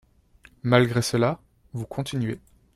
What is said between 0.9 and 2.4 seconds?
cela, vous continuez.